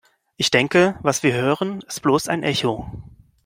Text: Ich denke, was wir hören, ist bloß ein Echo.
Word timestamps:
Ich 0.35 0.49
denke, 0.49 0.97
was 1.03 1.21
wir 1.21 1.31
hören, 1.35 1.81
ist 1.87 2.01
bloß 2.01 2.27
ein 2.27 2.41
Echo. 2.41 2.89